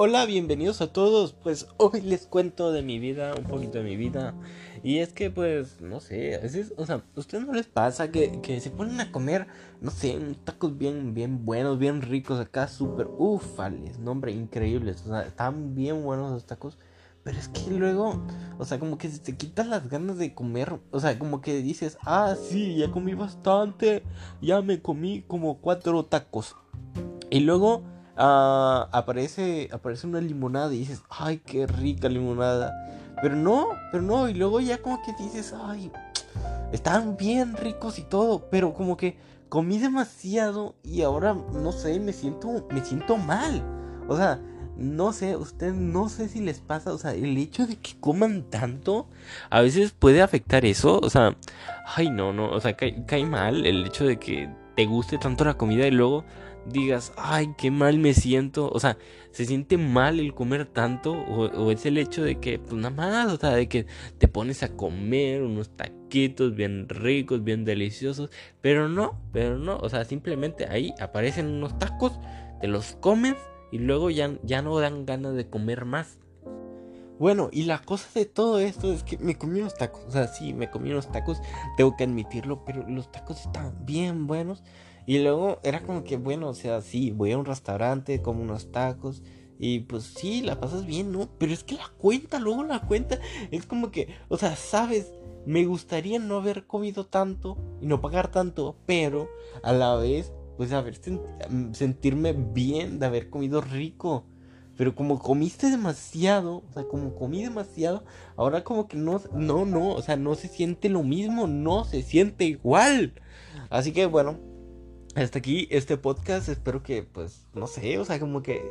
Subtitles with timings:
[0.00, 1.32] Hola, bienvenidos a todos.
[1.32, 4.32] Pues hoy les cuento de mi vida, un poquito de mi vida.
[4.84, 8.12] Y es que, pues, no sé, a veces, o sea, ¿a ustedes no les pasa
[8.12, 9.48] que, se ponen a comer,
[9.80, 15.02] no sé, tacos bien, bien buenos, bien ricos acá, súper, ufales, nombre, increíbles.
[15.04, 16.78] O sea, están bien buenos los tacos.
[17.24, 18.24] Pero es que luego,
[18.56, 20.78] o sea, como que se te quitan las ganas de comer.
[20.92, 24.04] O sea, como que dices, ah, sí, ya comí bastante.
[24.40, 26.54] Ya me comí como cuatro tacos.
[27.30, 27.82] Y luego
[28.20, 32.72] Ah, aparece, aparece una limonada y dices, ay, qué rica limonada.
[33.22, 35.92] Pero no, pero no, y luego ya como que dices, ay,
[36.72, 39.16] están bien ricos y todo, pero como que
[39.48, 43.62] comí demasiado y ahora, no sé, me siento, me siento mal.
[44.08, 44.40] O sea,
[44.76, 48.44] no sé, usted no sé si les pasa, o sea, el hecho de que coman
[48.50, 49.08] tanto,
[49.50, 51.36] a veces puede afectar eso, o sea,
[51.96, 55.44] ay, no, no, o sea, cae, cae mal el hecho de que te guste tanto
[55.44, 56.24] la comida y luego
[56.70, 58.70] digas, ay, qué mal me siento.
[58.70, 58.98] O sea,
[59.30, 61.12] se siente mal el comer tanto.
[61.12, 63.86] O, es el hecho de que, pues nada más, o sea, de que
[64.18, 68.30] te pones a comer unos taquitos bien ricos, bien deliciosos.
[68.60, 69.78] Pero no, pero no.
[69.78, 72.18] O sea, simplemente ahí aparecen unos tacos,
[72.60, 73.36] te los comes
[73.70, 76.18] y luego ya, ya no dan ganas de comer más.
[77.18, 80.04] Bueno, y la cosa de todo esto es que me comí unos tacos.
[80.06, 81.40] O sea, sí, me comí unos tacos,
[81.76, 84.62] tengo que admitirlo, pero los tacos estaban bien buenos.
[85.06, 88.70] Y luego era como que, bueno, o sea, sí, voy a un restaurante, como unos
[88.70, 89.22] tacos.
[89.58, 91.28] Y pues sí, la pasas bien, ¿no?
[91.38, 93.18] Pero es que la cuenta, luego la cuenta,
[93.50, 95.12] es como que, o sea, sabes,
[95.46, 99.28] me gustaría no haber comido tanto y no pagar tanto, pero
[99.62, 101.00] a la vez, pues haber
[101.72, 104.26] sentirme bien de haber comido rico.
[104.78, 108.04] Pero como comiste demasiado, o sea, como comí demasiado,
[108.36, 112.02] ahora como que no, no, no, o sea, no se siente lo mismo, no se
[112.02, 113.12] siente igual.
[113.68, 114.38] Así que bueno,
[115.16, 116.48] hasta aquí este podcast.
[116.48, 118.62] Espero que, pues, no sé, o sea, como que,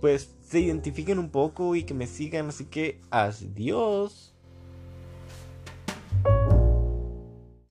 [0.00, 2.48] pues, se identifiquen un poco y que me sigan.
[2.48, 4.34] Así que, adiós.